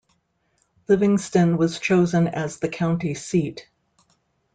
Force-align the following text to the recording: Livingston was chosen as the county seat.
Livingston 0.87 1.57
was 1.57 1.77
chosen 1.79 2.27
as 2.27 2.57
the 2.57 2.69
county 2.69 3.13
seat. 3.13 3.69